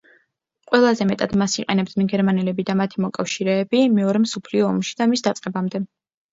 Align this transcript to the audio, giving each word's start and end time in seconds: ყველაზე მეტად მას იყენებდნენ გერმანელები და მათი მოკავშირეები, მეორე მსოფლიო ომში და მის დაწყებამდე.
ყველაზე 0.69 1.05
მეტად 1.09 1.35
მას 1.41 1.57
იყენებდნენ 1.63 2.09
გერმანელები 2.15 2.67
და 2.71 2.77
მათი 2.81 3.05
მოკავშირეები, 3.07 3.85
მეორე 4.01 4.25
მსოფლიო 4.27 4.69
ომში 4.75 4.99
და 5.03 5.11
მის 5.15 5.29
დაწყებამდე. 5.33 5.87